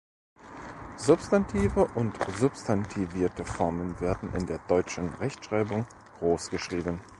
Substantive 0.97 1.85
und 1.93 2.17
substantivierte 2.39 3.45
Formen 3.45 3.99
werden 3.99 4.33
in 4.33 4.47
der 4.47 4.57
deutschen 4.67 5.09
Rechtschreibung 5.09 5.85
großgeschrieben. 6.17 7.01